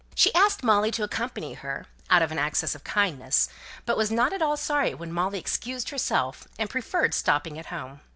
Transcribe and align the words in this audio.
She 0.15 0.33
asked 0.33 0.63
Molly 0.63 0.89
to 0.93 1.03
accompany 1.03 1.53
her, 1.53 1.85
out 2.09 2.23
of 2.23 2.31
an 2.31 2.39
access 2.39 2.73
of 2.73 2.83
kindness, 2.83 3.49
but 3.85 3.97
was 3.97 4.09
not 4.09 4.33
at 4.33 4.41
all 4.41 4.57
sorry 4.57 4.95
when 4.95 5.13
Molly 5.13 5.37
excused 5.37 5.89
herself 5.91 6.47
and 6.57 6.67
preferred 6.71 7.13
stopping 7.13 7.59
at 7.59 7.67
home. 7.67 8.01